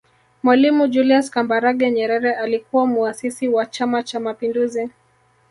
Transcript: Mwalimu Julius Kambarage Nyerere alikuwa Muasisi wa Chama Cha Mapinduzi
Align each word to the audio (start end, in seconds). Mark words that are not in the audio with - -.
Mwalimu 0.43 0.87
Julius 0.87 1.29
Kambarage 1.31 1.91
Nyerere 1.91 2.33
alikuwa 2.33 2.87
Muasisi 2.87 3.47
wa 3.47 3.65
Chama 3.65 4.03
Cha 4.03 4.19
Mapinduzi 4.19 4.89